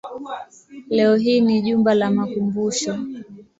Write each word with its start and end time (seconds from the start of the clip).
Leo 0.89 1.15
hii 1.15 1.41
ni 1.41 1.61
jumba 1.61 1.93
la 1.93 2.11
makumbusho. 2.11 2.97